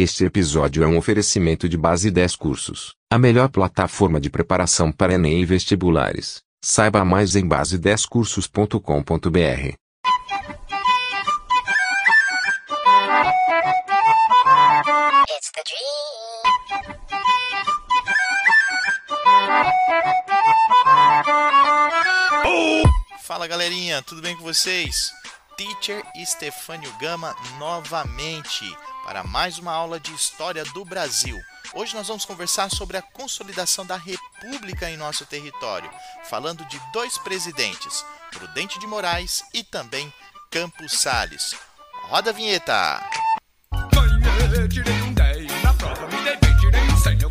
Este 0.00 0.24
episódio 0.24 0.84
é 0.84 0.86
um 0.86 0.96
oferecimento 0.96 1.68
de 1.68 1.76
Base 1.76 2.08
10 2.08 2.36
Cursos, 2.36 2.94
a 3.12 3.18
melhor 3.18 3.48
plataforma 3.48 4.20
de 4.20 4.30
preparação 4.30 4.92
para 4.92 5.14
Enem 5.14 5.42
e 5.42 5.44
vestibulares. 5.44 6.40
Saiba 6.64 7.04
mais 7.04 7.34
em 7.34 7.44
base10cursos.com.br. 7.48 9.74
It's 15.26 15.50
the 15.52 15.62
dream. 15.66 15.98
Fala 23.24 23.48
galerinha, 23.48 24.00
tudo 24.02 24.22
bem 24.22 24.36
com 24.36 24.44
vocês? 24.44 25.10
Teacher 25.58 26.04
Estefânio 26.14 26.92
Gama 27.00 27.34
novamente 27.58 28.64
para 29.04 29.24
mais 29.24 29.58
uma 29.58 29.72
aula 29.72 29.98
de 29.98 30.14
História 30.14 30.64
do 30.66 30.84
Brasil. 30.84 31.36
Hoje 31.74 31.96
nós 31.96 32.06
vamos 32.06 32.24
conversar 32.24 32.70
sobre 32.70 32.96
a 32.96 33.02
consolidação 33.02 33.84
da 33.84 33.96
República 33.96 34.88
em 34.88 34.96
nosso 34.96 35.26
território, 35.26 35.90
falando 36.26 36.64
de 36.66 36.80
dois 36.92 37.18
presidentes, 37.18 38.06
Prudente 38.30 38.78
de 38.78 38.86
Moraes 38.86 39.42
e 39.52 39.64
também 39.64 40.12
Campos 40.48 40.92
Salles. 40.92 41.56
Roda 42.04 42.30
a 42.30 42.32
vinheta! 42.32 43.00
Ganhei, 44.22 44.68
tirei 44.68 45.02
um 45.02 45.12
10 45.12 45.62
na 45.64 45.74
prova, 45.74 46.06
me 46.06 46.22
dei 46.22 46.36
bem, 46.36 46.56
tirei 46.58 46.82
um 46.82 46.96
100. 46.96 47.18
Eu 47.20 47.30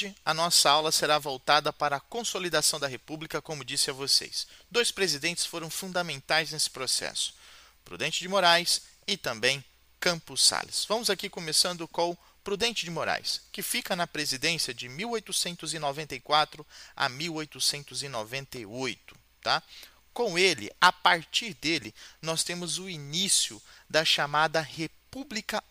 hoje 0.00 0.16
a 0.24 0.32
nossa 0.32 0.70
aula 0.70 0.90
será 0.90 1.18
voltada 1.18 1.70
para 1.72 1.96
a 1.96 2.00
consolidação 2.00 2.80
da 2.80 2.86
República, 2.86 3.42
como 3.42 3.64
disse 3.64 3.90
a 3.90 3.92
vocês. 3.92 4.46
Dois 4.70 4.90
presidentes 4.90 5.44
foram 5.44 5.68
fundamentais 5.68 6.52
nesse 6.52 6.70
processo: 6.70 7.34
Prudente 7.84 8.20
de 8.20 8.28
Moraes 8.28 8.80
e 9.06 9.18
também 9.18 9.62
Campos 9.98 10.42
Salles. 10.42 10.86
Vamos 10.88 11.10
aqui 11.10 11.28
começando 11.28 11.86
com 11.86 12.16
Prudente 12.42 12.82
de 12.84 12.90
Moraes, 12.90 13.42
que 13.52 13.62
fica 13.62 13.94
na 13.94 14.06
presidência 14.06 14.72
de 14.72 14.88
1894 14.88 16.66
a 16.96 17.06
1898, 17.08 19.16
tá? 19.42 19.62
Com 20.14 20.38
ele, 20.38 20.72
a 20.80 20.90
partir 20.90 21.52
dele, 21.54 21.94
nós 22.22 22.42
temos 22.42 22.78
o 22.78 22.88
início 22.88 23.60
da 23.88 24.04
chamada 24.04 24.62
República 24.62 24.99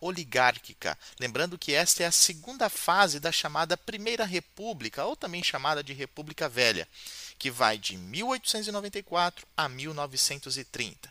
Oligárquica. 0.00 0.98
Lembrando 1.18 1.58
que 1.58 1.72
esta 1.72 2.02
é 2.02 2.06
a 2.06 2.12
segunda 2.12 2.68
fase 2.68 3.18
da 3.18 3.32
chamada 3.32 3.76
Primeira 3.76 4.24
República, 4.24 5.04
ou 5.04 5.16
também 5.16 5.42
chamada 5.42 5.82
de 5.82 5.92
República 5.92 6.48
Velha, 6.48 6.86
que 7.38 7.50
vai 7.50 7.78
de 7.78 7.96
1894 7.96 9.46
a 9.56 9.68
1930. 9.68 11.10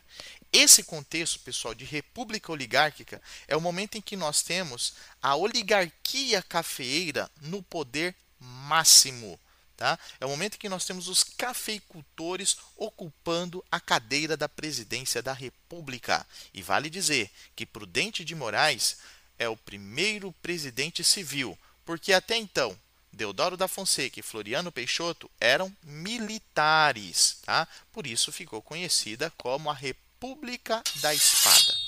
Esse 0.52 0.82
contexto, 0.82 1.38
pessoal, 1.40 1.74
de 1.74 1.84
república 1.84 2.50
oligárquica 2.50 3.22
é 3.46 3.56
o 3.56 3.60
momento 3.60 3.96
em 3.96 4.00
que 4.00 4.16
nós 4.16 4.42
temos 4.42 4.94
a 5.22 5.36
oligarquia 5.36 6.42
cafeeira 6.42 7.30
no 7.40 7.62
poder 7.62 8.14
máximo. 8.40 9.38
Tá? 9.80 9.98
É 10.20 10.26
o 10.26 10.28
momento 10.28 10.56
em 10.56 10.58
que 10.58 10.68
nós 10.68 10.84
temos 10.84 11.08
os 11.08 11.24
cafeicultores 11.24 12.58
ocupando 12.76 13.64
a 13.72 13.80
cadeira 13.80 14.36
da 14.36 14.46
presidência 14.46 15.22
da 15.22 15.32
República. 15.32 16.26
E 16.52 16.60
vale 16.60 16.90
dizer 16.90 17.30
que 17.56 17.64
Prudente 17.64 18.22
de 18.22 18.34
Moraes 18.34 18.98
é 19.38 19.48
o 19.48 19.56
primeiro 19.56 20.32
presidente 20.42 21.02
civil, 21.02 21.58
porque 21.82 22.12
até 22.12 22.36
então 22.36 22.78
Deodoro 23.10 23.56
da 23.56 23.66
Fonseca 23.66 24.20
e 24.20 24.22
Floriano 24.22 24.70
Peixoto 24.70 25.30
eram 25.40 25.74
militares, 25.82 27.38
tá? 27.46 27.66
Por 27.90 28.06
isso 28.06 28.30
ficou 28.30 28.60
conhecida 28.60 29.32
como 29.38 29.70
a 29.70 29.74
República 29.74 30.82
da 30.96 31.14
Espada. 31.14 31.79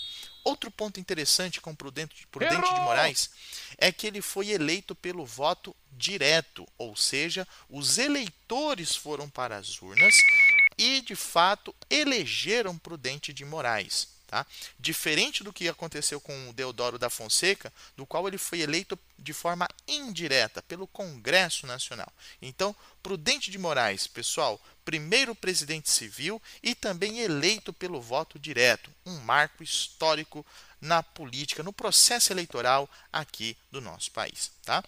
Outro 0.45 0.71
ponto 0.71 0.99
interessante 0.99 1.61
com 1.61 1.75
Prudente, 1.75 2.27
Prudente 2.27 2.75
de 2.75 2.81
Moraes 2.81 3.31
é 3.79 3.93
que 3.93 4.07
ele 4.07 4.21
foi 4.21 4.51
eleito 4.51 4.95
pelo 4.95 5.25
voto 5.25 5.75
direto, 5.93 6.67
ou 6.77 6.97
seja, 6.97 7.47
os 7.69 7.99
eleitores 7.99 8.97
foram 8.97 9.29
para 9.29 9.57
as 9.57 9.81
urnas 9.81 10.15
e, 10.77 11.01
de 11.01 11.15
fato, 11.15 11.75
elegeram 11.89 12.77
Prudente 12.77 13.33
de 13.33 13.45
Moraes. 13.45 14.09
Tá? 14.33 14.47
Diferente 14.81 15.45
do 15.45 15.53
que 15.53 15.69
aconteceu 15.69 16.19
com 16.19 16.49
o 16.49 16.55
Deodoro 16.55 16.99
da 16.99 17.11
Fonseca, 17.11 17.71
do 17.95 18.07
qual 18.07 18.27
ele 18.27 18.39
foi 18.39 18.61
eleito 18.61 18.99
de 19.19 19.35
forma 19.35 19.69
indireta 19.87 20.63
pelo 20.63 20.87
Congresso 20.87 21.67
Nacional. 21.67 22.11
Então, 22.41 22.75
Prudente 23.03 23.51
de 23.51 23.59
Moraes, 23.59 24.07
pessoal, 24.07 24.59
primeiro 24.87 25.35
presidente 25.35 25.91
civil 25.91 26.41
e 26.63 26.75
também 26.75 27.21
eleito 27.21 27.75
pelo 27.75 28.01
voto 28.01 28.39
direto, 28.39 28.91
um 29.05 29.19
marco 29.19 29.63
histórico 29.63 30.47
na 30.81 31.03
política, 31.03 31.63
no 31.63 31.71
processo 31.71 32.33
eleitoral 32.33 32.89
aqui 33.13 33.55
do 33.71 33.83
nosso 33.83 34.11
país. 34.13 34.51
Tá? 34.65 34.83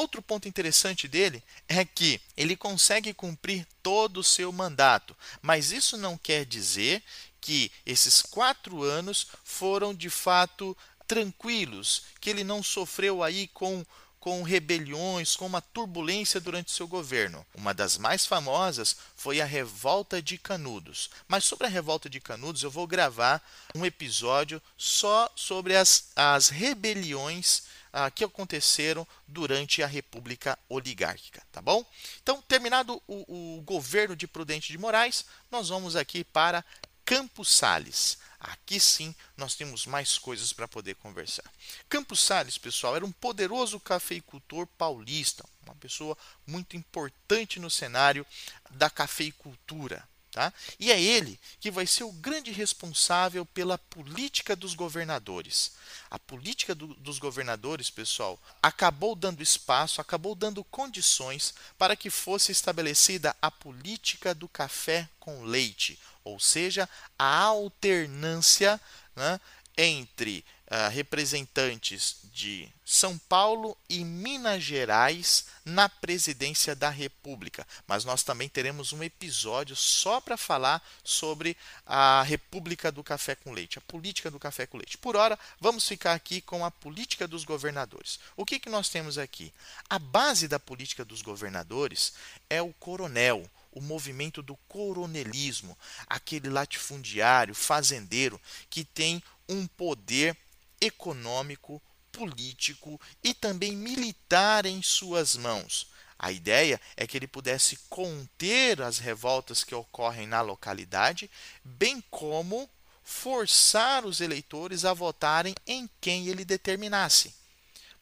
Outro 0.00 0.22
ponto 0.22 0.48
interessante 0.48 1.06
dele 1.06 1.42
é 1.68 1.84
que 1.84 2.22
ele 2.34 2.56
consegue 2.56 3.12
cumprir 3.12 3.66
todo 3.82 4.20
o 4.20 4.24
seu 4.24 4.50
mandato, 4.50 5.14
mas 5.42 5.72
isso 5.72 5.98
não 5.98 6.16
quer 6.16 6.46
dizer 6.46 7.02
que 7.38 7.70
esses 7.84 8.22
quatro 8.22 8.82
anos 8.82 9.26
foram 9.44 9.94
de 9.94 10.08
fato 10.08 10.74
tranquilos, 11.06 12.04
que 12.18 12.30
ele 12.30 12.42
não 12.42 12.62
sofreu 12.62 13.22
aí 13.22 13.46
com 13.48 13.84
com 14.18 14.42
rebeliões, 14.42 15.34
com 15.34 15.46
uma 15.46 15.62
turbulência 15.62 16.38
durante 16.38 16.70
seu 16.70 16.86
governo. 16.86 17.44
Uma 17.54 17.72
das 17.72 17.96
mais 17.96 18.26
famosas 18.26 18.94
foi 19.16 19.40
a 19.40 19.46
Revolta 19.46 20.20
de 20.20 20.36
Canudos. 20.36 21.08
Mas 21.26 21.44
sobre 21.44 21.66
a 21.66 21.70
Revolta 21.70 22.08
de 22.10 22.20
Canudos, 22.20 22.62
eu 22.62 22.70
vou 22.70 22.86
gravar 22.86 23.42
um 23.74 23.86
episódio 23.86 24.60
só 24.76 25.26
sobre 25.34 25.74
as, 25.74 26.08
as 26.14 26.50
rebeliões 26.50 27.62
ah, 27.92 28.10
que 28.10 28.24
aconteceram 28.24 29.06
durante 29.26 29.82
a 29.82 29.86
República 29.86 30.58
Oligárquica, 30.68 31.42
tá 31.50 31.60
bom? 31.60 31.84
Então, 32.22 32.42
terminado 32.42 33.02
o, 33.06 33.58
o 33.58 33.62
governo 33.62 34.14
de 34.14 34.26
Prudente 34.26 34.72
de 34.72 34.78
Moraes, 34.78 35.24
nós 35.50 35.68
vamos 35.68 35.96
aqui 35.96 36.24
para 36.24 36.64
Campos 37.04 37.50
Sales. 37.50 38.18
Aqui 38.38 38.80
sim 38.80 39.14
nós 39.36 39.54
temos 39.54 39.84
mais 39.84 40.16
coisas 40.16 40.52
para 40.52 40.66
poder 40.66 40.94
conversar. 40.94 41.44
Campos 41.88 42.20
Sales, 42.20 42.56
pessoal, 42.56 42.96
era 42.96 43.04
um 43.04 43.12
poderoso 43.12 43.78
cafeicultor 43.78 44.66
paulista, 44.78 45.44
uma 45.64 45.74
pessoa 45.74 46.16
muito 46.46 46.76
importante 46.76 47.60
no 47.60 47.68
cenário 47.70 48.26
da 48.70 48.88
cafeicultura. 48.88 50.08
Tá? 50.32 50.52
E 50.78 50.92
é 50.92 51.00
ele 51.00 51.40
que 51.58 51.72
vai 51.72 51.86
ser 51.86 52.04
o 52.04 52.12
grande 52.12 52.52
responsável 52.52 53.44
pela 53.44 53.76
política 53.76 54.54
dos 54.54 54.74
governadores. 54.74 55.72
A 56.08 56.20
política 56.20 56.72
do, 56.72 56.88
dos 56.94 57.18
governadores, 57.18 57.90
pessoal, 57.90 58.40
acabou 58.62 59.16
dando 59.16 59.42
espaço, 59.42 60.00
acabou 60.00 60.36
dando 60.36 60.62
condições 60.62 61.52
para 61.76 61.96
que 61.96 62.10
fosse 62.10 62.52
estabelecida 62.52 63.34
a 63.42 63.50
política 63.50 64.32
do 64.32 64.48
café 64.48 65.08
com 65.18 65.42
leite, 65.42 65.98
ou 66.22 66.38
seja, 66.38 66.88
a 67.18 67.42
alternância 67.42 68.80
né, 69.16 69.40
entre 69.76 70.44
uh, 70.70 70.88
representantes 70.90 72.18
de 72.32 72.68
São 72.84 73.18
Paulo 73.18 73.76
e 73.88 74.04
Minas 74.04 74.62
Gerais 74.62 75.46
na 75.64 75.88
presidência 75.88 76.74
da 76.74 76.88
República. 76.88 77.66
Mas 77.86 78.04
nós 78.04 78.22
também 78.22 78.48
teremos 78.48 78.92
um 78.92 79.02
episódio 79.02 79.74
só 79.74 80.20
para 80.20 80.36
falar 80.36 80.82
sobre 81.02 81.56
a 81.84 82.22
República 82.22 82.90
do 82.92 83.02
Café 83.02 83.34
com 83.34 83.52
Leite, 83.52 83.78
a 83.78 83.82
política 83.82 84.30
do 84.30 84.38
café 84.38 84.66
com 84.66 84.78
leite. 84.78 84.96
Por 84.96 85.16
hora, 85.16 85.38
vamos 85.60 85.86
ficar 85.86 86.14
aqui 86.14 86.40
com 86.40 86.64
a 86.64 86.70
política 86.70 87.26
dos 87.26 87.44
governadores. 87.44 88.20
O 88.36 88.46
que, 88.46 88.60
que 88.60 88.70
nós 88.70 88.88
temos 88.88 89.18
aqui? 89.18 89.52
A 89.88 89.98
base 89.98 90.46
da 90.46 90.58
política 90.58 91.04
dos 91.04 91.22
governadores 91.22 92.12
é 92.48 92.62
o 92.62 92.72
coronel 92.74 93.48
o 93.72 93.80
movimento 93.80 94.42
do 94.42 94.56
coronelismo, 94.68 95.76
aquele 96.08 96.48
latifundiário, 96.48 97.54
fazendeiro 97.54 98.40
que 98.68 98.84
tem 98.84 99.22
um 99.50 99.66
poder 99.66 100.36
econômico, 100.80 101.82
político 102.12 102.98
e 103.22 103.34
também 103.34 103.76
militar 103.76 104.64
em 104.64 104.80
suas 104.80 105.36
mãos. 105.36 105.88
A 106.18 106.30
ideia 106.30 106.80
é 106.96 107.06
que 107.06 107.16
ele 107.16 107.26
pudesse 107.26 107.76
conter 107.88 108.80
as 108.80 108.98
revoltas 108.98 109.64
que 109.64 109.74
ocorrem 109.74 110.26
na 110.26 110.40
localidade, 110.40 111.30
bem 111.64 112.02
como 112.10 112.68
forçar 113.02 114.06
os 114.06 114.20
eleitores 114.20 114.84
a 114.84 114.94
votarem 114.94 115.54
em 115.66 115.88
quem 116.00 116.28
ele 116.28 116.44
determinasse. 116.44 117.34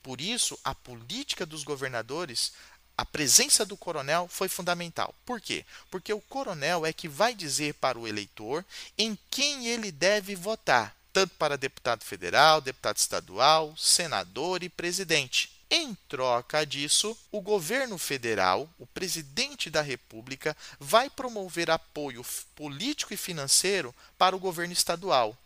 Por 0.03 0.21
isso, 0.21 0.59
a 0.63 0.75
política 0.75 1.47
dos 1.47 1.65
governadores 1.65 2.53
a 2.99 3.05
presença 3.05 3.65
do 3.65 3.77
coronel 3.77 4.27
foi 4.27 4.49
fundamental. 4.49 5.15
Por 5.25 5.41
quê? 5.41 5.65
Porque 5.89 6.13
o 6.13 6.21
coronel 6.21 6.85
é 6.85 6.93
que 6.93 7.07
vai 7.09 7.33
dizer 7.33 7.75
para 7.75 7.97
o 7.97 8.09
eleitor 8.09 8.65
em 8.99 9.17
quem 9.31 9.69
ele 9.69 9.93
deve 9.93 10.35
votar, 10.35 10.97
tanto 11.19 11.35
para 11.35 11.59
deputado 11.59 12.05
federal, 12.05 12.61
deputado 12.61 12.97
estadual, 12.97 13.77
senador 13.77 14.63
e 14.63 14.69
presidente. 14.69 15.51
Em 15.69 15.93
troca 16.09 16.65
disso, 16.65 17.19
o 17.33 17.41
governo 17.41 17.99
federal, 17.99 18.71
o 18.79 18.87
presidente 18.87 19.69
da 19.69 19.83
República, 19.83 20.57
vai 20.79 21.11
promover 21.11 21.73
apoio 21.73 22.25
político 22.55 23.13
e 23.13 23.17
financeiro 23.17 23.93
para 24.17 24.37
o 24.37 24.39
governo 24.39 24.73
estadual. 24.73 25.37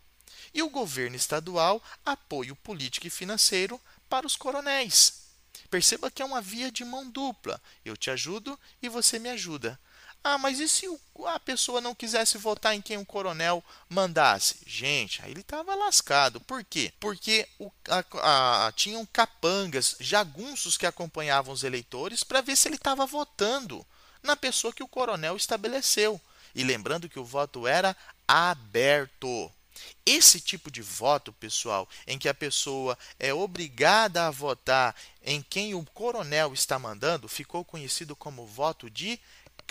E 0.53 0.61
o 0.61 0.69
governo 0.69 1.15
estadual, 1.15 1.81
apoio 2.05 2.55
político 2.55 3.07
e 3.07 3.09
financeiro 3.09 3.81
para 4.07 4.27
os 4.27 4.35
coronéis. 4.35 5.23
Perceba 5.71 6.11
que 6.11 6.21
é 6.21 6.25
uma 6.25 6.39
via 6.39 6.71
de 6.71 6.85
mão 6.85 7.09
dupla. 7.09 7.59
Eu 7.83 7.97
te 7.97 8.11
ajudo 8.11 8.59
e 8.79 8.87
você 8.87 9.17
me 9.17 9.29
ajuda. 9.29 9.79
Ah, 10.23 10.37
mas 10.37 10.59
e 10.59 10.69
se 10.69 10.87
a 11.27 11.37
pessoa 11.37 11.81
não 11.81 11.93
quisesse 11.93 12.37
votar 12.37 12.73
em 12.73 12.81
quem 12.81 12.97
o 12.97 13.05
coronel 13.05 13.61
mandasse? 13.89 14.55
Gente, 14.65 15.21
aí 15.21 15.31
ele 15.31 15.41
estava 15.41 15.75
lascado. 15.75 16.39
Por 16.39 16.63
quê? 16.63 16.93
Porque 16.97 17.45
o, 17.59 17.69
a, 17.89 18.67
a, 18.67 18.71
tinham 18.71 19.05
capangas, 19.05 19.97
jagunços 19.99 20.77
que 20.77 20.85
acompanhavam 20.85 21.53
os 21.53 21.65
eleitores 21.65 22.23
para 22.23 22.39
ver 22.39 22.55
se 22.55 22.69
ele 22.69 22.75
estava 22.75 23.05
votando 23.05 23.85
na 24.23 24.37
pessoa 24.37 24.71
que 24.71 24.81
o 24.81 24.87
coronel 24.87 25.35
estabeleceu. 25.35 26.21
E 26.55 26.63
lembrando 26.63 27.09
que 27.09 27.19
o 27.19 27.25
voto 27.25 27.67
era 27.67 27.95
aberto. 28.25 29.51
Esse 30.05 30.39
tipo 30.39 30.71
de 30.71 30.81
voto, 30.81 31.33
pessoal, 31.33 31.89
em 32.07 32.17
que 32.17 32.29
a 32.29 32.33
pessoa 32.33 32.97
é 33.19 33.33
obrigada 33.33 34.27
a 34.27 34.31
votar 34.31 34.95
em 35.21 35.41
quem 35.41 35.73
o 35.73 35.83
coronel 35.83 36.53
está 36.53 36.77
mandando, 36.77 37.27
ficou 37.27 37.65
conhecido 37.65 38.15
como 38.15 38.45
voto 38.45 38.89
de 38.89 39.19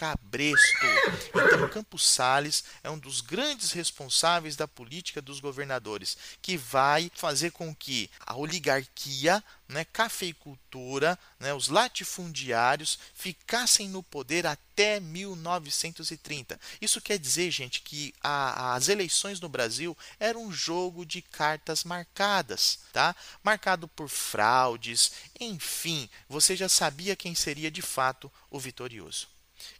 cabresto. 0.02 0.86
Então, 1.28 1.68
Campos 1.68 2.08
Sales 2.08 2.64
é 2.82 2.90
um 2.90 2.98
dos 2.98 3.20
grandes 3.20 3.70
responsáveis 3.70 4.56
da 4.56 4.66
política 4.66 5.22
dos 5.22 5.38
governadores, 5.38 6.18
que 6.42 6.56
vai 6.56 7.08
fazer 7.14 7.52
com 7.52 7.72
que 7.72 8.10
a 8.18 8.36
oligarquia, 8.36 9.42
né, 9.68 9.84
cafeicultura, 9.84 11.16
né, 11.38 11.54
os 11.54 11.68
latifundiários 11.68 12.98
ficassem 13.14 13.88
no 13.88 14.02
poder 14.02 14.44
até 14.44 14.98
1930. 14.98 16.58
Isso 16.80 17.00
quer 17.00 17.16
dizer, 17.16 17.52
gente, 17.52 17.80
que 17.80 18.12
a, 18.20 18.74
as 18.74 18.88
eleições 18.88 19.38
no 19.38 19.48
Brasil 19.48 19.96
eram 20.18 20.46
um 20.46 20.52
jogo 20.52 21.06
de 21.06 21.22
cartas 21.22 21.84
marcadas, 21.84 22.80
tá? 22.92 23.14
Marcado 23.40 23.86
por 23.86 24.08
fraudes, 24.08 25.12
enfim, 25.38 26.10
você 26.28 26.56
já 26.56 26.68
sabia 26.68 27.14
quem 27.14 27.36
seria 27.36 27.70
de 27.70 27.82
fato 27.82 28.30
o 28.50 28.58
vitorioso. 28.58 29.30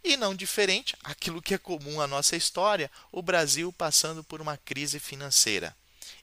E 0.02 0.17
não 0.17 0.34
diferente, 0.34 0.96
aquilo 1.02 1.43
que 1.43 1.55
é 1.55 1.58
comum 1.58 2.00
à 2.00 2.06
nossa 2.06 2.37
história, 2.37 2.90
o 3.11 3.23
Brasil 3.23 3.73
passando 3.73 4.23
por 4.23 4.40
uma 4.40 4.56
crise 4.56 4.99
financeira. 4.99 5.76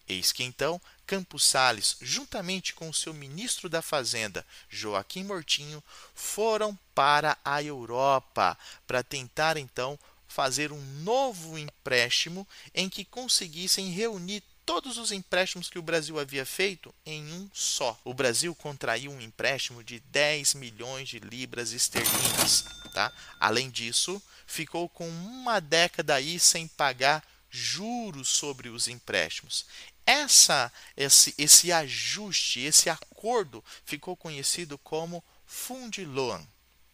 Eis 0.08 0.32
que 0.32 0.44
então 0.44 0.82
Campos 1.06 1.46
Sales, 1.46 1.98
juntamente 2.02 2.74
com 2.74 2.90
o 2.90 2.94
seu 2.94 3.14
ministro 3.14 3.70
da 3.70 3.82
Fazenda, 3.82 4.46
Joaquim 4.70 5.24
Mortinho, 5.24 5.84
foram 6.14 6.78
para 6.94 7.38
a 7.44 7.64
Europa 7.64 8.58
para 8.86 9.04
tentar 9.04 9.58
então 9.58 9.98
fazer 10.28 10.72
um 10.72 10.82
novo 11.02 11.58
empréstimo 11.58 12.48
em 12.74 12.88
que 12.88 13.04
conseguissem 13.04 13.90
reunir 13.90 14.44
todos 14.70 15.00
os 15.00 15.12
empréstimos 15.12 15.68
que 15.68 15.80
o 15.80 15.82
Brasil 15.82 16.20
havia 16.20 16.46
feito 16.46 16.94
em 17.04 17.24
um 17.34 17.50
só. 17.52 18.00
O 18.06 18.14
Brasil 18.14 18.54
contraiu 18.54 19.12
um 19.12 19.20
empréstimo 19.20 19.84
de 19.84 20.00
10 20.00 20.54
milhões 20.54 21.10
de 21.10 21.18
libras 21.18 21.72
esterlinas. 21.72 22.66
Tá? 22.94 23.12
Além 23.40 23.72
disso, 23.72 24.22
ficou 24.46 24.88
com 24.88 25.10
uma 25.10 25.60
década 25.60 26.14
aí 26.14 26.40
sem 26.40 26.68
pagar 26.68 27.26
juros 27.50 28.30
sobre 28.30 28.70
os 28.70 28.88
empréstimos. 28.88 29.66
Essa, 30.06 30.72
esse, 30.96 31.34
esse 31.36 31.72
ajuste, 31.72 32.60
esse 32.60 32.92
acordo 32.92 33.66
ficou 33.84 34.16
conhecido 34.16 34.78
como 34.78 35.24
Fundiloan 35.48 36.46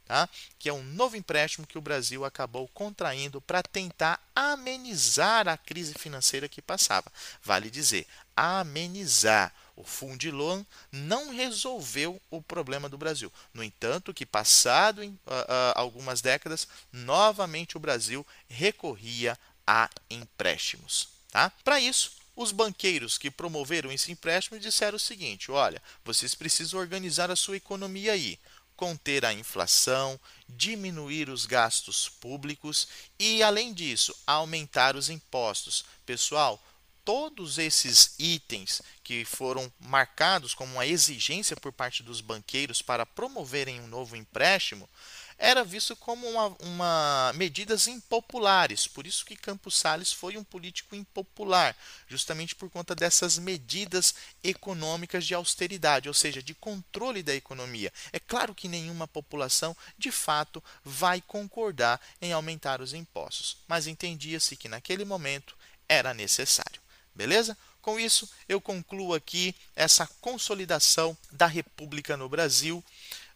tá? 0.05 0.29
que 0.57 0.69
é 0.69 0.73
um 0.73 0.83
novo 0.83 1.17
empréstimo 1.17 1.67
que 1.67 1.77
o 1.77 1.81
Brasil 1.81 2.23
acabou 2.23 2.67
contraindo 2.69 3.41
para 3.41 3.63
tentar 3.63 4.19
amenizar 4.35 5.47
a 5.47 5.57
crise 5.57 5.93
financeira 5.93 6.47
que 6.47 6.61
passava. 6.61 7.11
Vale 7.43 7.69
dizer, 7.69 8.07
amenizar. 8.35 9.53
O 9.77 9.83
Fundiloan 9.83 10.65
não 10.89 11.35
resolveu 11.35 12.21
o 12.31 12.41
problema 12.41 12.87
do 12.87 12.97
Brasil. 12.97 13.31
No 13.53 13.61
entanto, 13.61 14.13
que 14.13 14.25
passado 14.25 15.03
em, 15.03 15.09
uh, 15.09 15.31
uh, 15.31 15.73
algumas 15.75 16.21
décadas, 16.21 16.65
novamente 16.93 17.75
o 17.75 17.79
Brasil 17.79 18.25
recorria 18.47 19.37
a 19.67 19.89
empréstimos. 20.09 21.09
Tá? 21.29 21.51
Para 21.61 21.77
isso, 21.77 22.13
os 22.37 22.53
banqueiros 22.53 23.17
que 23.17 23.29
promoveram 23.29 23.91
esse 23.91 24.13
empréstimo 24.13 24.59
disseram 24.59 24.95
o 24.95 24.99
seguinte: 24.99 25.51
olha, 25.51 25.81
vocês 26.05 26.33
precisam 26.33 26.79
organizar 26.79 27.29
a 27.29 27.35
sua 27.35 27.57
economia 27.57 28.13
aí 28.13 28.39
conter 28.75 29.25
a 29.25 29.33
inflação, 29.33 30.19
diminuir 30.47 31.29
os 31.29 31.45
gastos 31.45 32.09
públicos 32.09 32.87
e, 33.17 33.41
além 33.41 33.73
disso, 33.73 34.15
aumentar 34.25 34.95
os 34.95 35.09
impostos. 35.09 35.85
Pessoal, 36.05 36.61
todos 37.05 37.59
esses 37.59 38.15
itens 38.17 38.81
que 39.03 39.23
foram 39.23 39.71
marcados 39.79 40.53
como 40.55 40.73
uma 40.73 40.87
exigência 40.87 41.55
por 41.55 41.71
parte 41.71 42.01
dos 42.01 42.19
banqueiros 42.19 42.81
para 42.81 43.05
promoverem 43.05 43.79
um 43.79 43.87
novo 43.87 44.15
empréstimo 44.15 44.89
era 45.37 45.63
visto 45.63 45.95
como 45.95 46.27
uma, 46.27 46.55
uma, 46.61 47.33
medidas 47.35 47.87
impopulares. 47.87 48.87
Por 48.87 49.05
isso 49.05 49.25
que 49.25 49.35
Campos 49.35 49.77
Salles 49.77 50.11
foi 50.11 50.37
um 50.37 50.43
político 50.43 50.95
impopular, 50.95 51.75
justamente 52.07 52.55
por 52.55 52.69
conta 52.69 52.95
dessas 52.95 53.37
medidas 53.37 54.15
econômicas 54.43 55.25
de 55.25 55.33
austeridade, 55.33 56.07
ou 56.07 56.13
seja, 56.13 56.41
de 56.41 56.53
controle 56.53 57.21
da 57.21 57.35
economia. 57.35 57.91
É 58.13 58.19
claro 58.19 58.55
que 58.55 58.67
nenhuma 58.67 59.07
população, 59.07 59.75
de 59.97 60.11
fato, 60.11 60.63
vai 60.83 61.21
concordar 61.21 61.99
em 62.21 62.31
aumentar 62.31 62.81
os 62.81 62.93
impostos, 62.93 63.57
mas 63.67 63.87
entendia-se 63.87 64.55
que 64.55 64.69
naquele 64.69 65.05
momento 65.05 65.55
era 65.87 66.13
necessário. 66.13 66.81
Beleza? 67.13 67.57
Com 67.81 67.99
isso, 67.99 68.27
eu 68.49 68.59
concluo 68.59 69.13
aqui 69.13 69.53
essa 69.75 70.07
consolidação 70.19 71.15
da 71.31 71.45
República 71.45 72.17
no 72.17 72.27
Brasil 72.27 72.83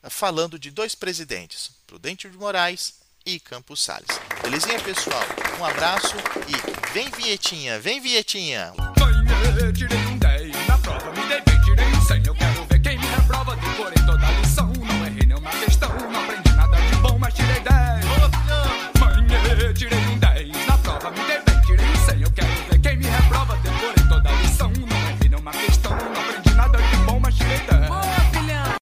falando 0.09 0.57
de 0.57 0.71
dois 0.71 0.95
presidentes, 0.95 1.71
Prudente 1.89 2.29
de 2.29 2.37
Moraes 2.37 2.93
e 3.25 3.39
Campos 3.39 3.81
Salles. 3.81 4.05
Belezinha, 4.43 4.79
pessoal? 4.79 5.23
Um 5.59 5.65
abraço 5.65 6.15
e 6.47 6.93
vem 6.93 7.09
vinhetinha, 7.09 7.79
vem 7.79 7.99
vinhetinha! 7.99 8.73
Ganhei, 8.95 9.73
tirei 9.73 9.97
um 10.05 10.17
10 10.19 10.67
na 10.67 10.77
prova, 10.77 11.11
me 11.11 11.27
dei 11.27 11.41
tirei 11.41 11.87
um 11.87 12.01
100. 12.05 12.38